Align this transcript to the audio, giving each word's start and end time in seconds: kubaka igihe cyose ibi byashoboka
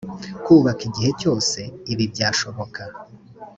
kubaka 0.45 0.81
igihe 0.89 1.09
cyose 1.21 1.59
ibi 1.91 2.05
byashoboka 2.13 2.81